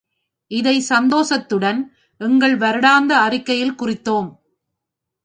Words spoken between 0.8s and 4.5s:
சந்தோஷத்துடன் எங்கள் வருடாந்தர அறிக்கையில் குறித்தோம்.